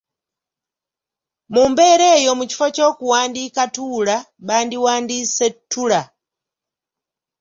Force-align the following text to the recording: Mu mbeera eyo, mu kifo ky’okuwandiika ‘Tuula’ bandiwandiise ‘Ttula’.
Mu 1.53 1.63
mbeera 1.71 2.05
eyo, 2.17 2.31
mu 2.39 2.43
kifo 2.49 2.67
ky’okuwandiika 2.75 3.63
‘Tuula’ 3.75 4.17
bandiwandiise 4.47 5.47
‘Ttula’. 5.53 6.01